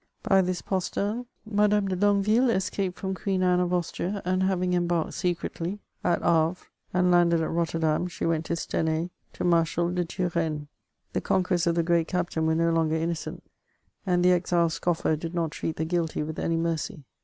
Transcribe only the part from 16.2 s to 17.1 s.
with any mercy.